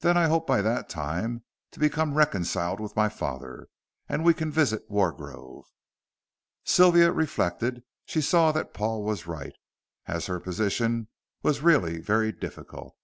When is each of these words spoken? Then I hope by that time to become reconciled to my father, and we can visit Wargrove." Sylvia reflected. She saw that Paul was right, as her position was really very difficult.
Then 0.00 0.18
I 0.18 0.26
hope 0.26 0.46
by 0.46 0.60
that 0.60 0.90
time 0.90 1.42
to 1.70 1.80
become 1.80 2.12
reconciled 2.18 2.80
to 2.80 2.90
my 2.94 3.08
father, 3.08 3.68
and 4.10 4.22
we 4.22 4.34
can 4.34 4.52
visit 4.52 4.90
Wargrove." 4.90 5.64
Sylvia 6.64 7.10
reflected. 7.10 7.82
She 8.04 8.20
saw 8.20 8.52
that 8.52 8.74
Paul 8.74 9.02
was 9.04 9.26
right, 9.26 9.54
as 10.04 10.26
her 10.26 10.38
position 10.38 11.08
was 11.42 11.62
really 11.62 11.98
very 11.98 12.30
difficult. 12.30 12.94